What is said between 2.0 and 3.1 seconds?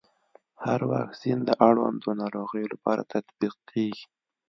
ناروغيو لپاره